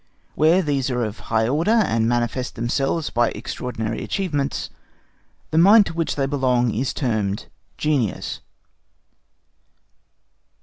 Where 0.33 0.63
these 0.63 0.89
are 0.89 1.03
of 1.03 1.19
a 1.19 1.23
high 1.25 1.47
order, 1.47 1.69
and 1.69 2.09
manifest 2.09 2.55
themselves 2.55 3.11
by 3.11 3.29
extraordinary 3.35 4.03
achievements, 4.03 4.71
the 5.51 5.59
mind 5.59 5.85
to 5.85 5.93
which 5.93 6.15
they 6.15 6.25
belong 6.25 6.73
is 6.73 6.91
termed 6.91 7.45
GENIUS. 7.77 8.39